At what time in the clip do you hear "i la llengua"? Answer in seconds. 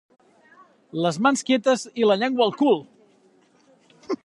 2.05-2.47